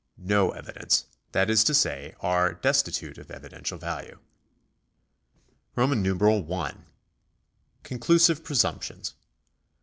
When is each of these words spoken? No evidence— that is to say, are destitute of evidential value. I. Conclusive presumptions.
No 0.17 0.49
evidence— 0.49 1.05
that 1.33 1.47
is 1.47 1.63
to 1.63 1.75
say, 1.75 2.15
are 2.21 2.55
destitute 2.55 3.19
of 3.19 3.29
evidential 3.29 3.77
value. 3.77 4.17
I. 5.77 6.73
Conclusive 7.83 8.43
presumptions. 8.43 9.13